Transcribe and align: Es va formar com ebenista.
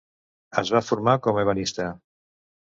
Es 0.61 0.71
va 0.75 0.81
formar 0.87 1.15
com 1.27 1.43
ebenista. 1.43 1.91